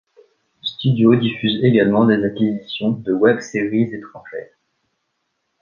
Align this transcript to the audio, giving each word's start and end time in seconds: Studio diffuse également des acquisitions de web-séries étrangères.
Studio 0.63 1.13
diffuse 1.15 1.63
également 1.63 2.07
des 2.07 2.23
acquisitions 2.25 2.89
de 2.89 3.13
web-séries 3.13 3.93
étrangères. 3.93 4.55